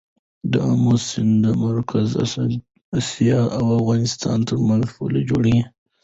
د 0.51 0.53
امو 0.71 0.93
سیند 1.07 1.35
د 1.43 1.47
مرکزي 1.63 2.53
اسیا 2.99 3.39
او 3.57 3.65
افغانستان 3.79 4.37
ترمنځ 4.49 4.83
پوله 4.95 5.19
جوړوي. 5.29 5.59